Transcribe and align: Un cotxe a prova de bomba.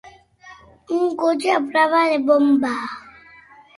Un 0.95 1.03
cotxe 1.21 1.53
a 1.57 1.61
prova 1.67 2.01
de 2.13 2.17
bomba. 2.31 2.75